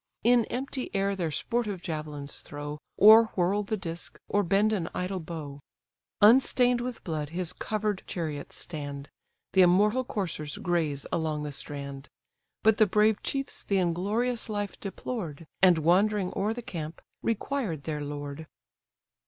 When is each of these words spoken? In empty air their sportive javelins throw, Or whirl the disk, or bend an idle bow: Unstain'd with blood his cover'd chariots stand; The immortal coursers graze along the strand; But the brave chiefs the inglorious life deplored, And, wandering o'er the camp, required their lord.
In 0.23 0.45
empty 0.45 0.89
air 0.95 1.15
their 1.15 1.29
sportive 1.29 1.79
javelins 1.83 2.39
throw, 2.39 2.79
Or 2.97 3.25
whirl 3.35 3.61
the 3.61 3.77
disk, 3.77 4.19
or 4.27 4.41
bend 4.41 4.73
an 4.73 4.89
idle 4.95 5.19
bow: 5.19 5.59
Unstain'd 6.21 6.81
with 6.81 7.03
blood 7.03 7.29
his 7.29 7.53
cover'd 7.53 8.01
chariots 8.07 8.55
stand; 8.55 9.09
The 9.53 9.61
immortal 9.61 10.03
coursers 10.03 10.57
graze 10.57 11.05
along 11.11 11.43
the 11.43 11.51
strand; 11.51 12.09
But 12.63 12.77
the 12.79 12.87
brave 12.87 13.21
chiefs 13.21 13.61
the 13.63 13.77
inglorious 13.77 14.49
life 14.49 14.79
deplored, 14.79 15.45
And, 15.61 15.77
wandering 15.77 16.33
o'er 16.35 16.55
the 16.55 16.63
camp, 16.63 17.03
required 17.21 17.83
their 17.83 18.01
lord. 18.01 18.47